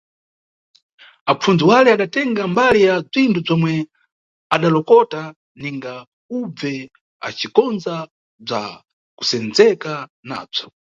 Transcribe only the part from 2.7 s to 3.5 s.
ya bzinthu